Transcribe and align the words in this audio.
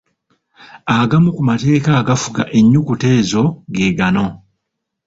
Agamu 0.99 1.29
ku 1.35 1.41
mateeka 1.49 1.89
agafuga 2.01 2.41
ennyukuta 2.57 3.07
ezo 3.19 3.43
ge 3.73 3.87
gano. 3.97 4.25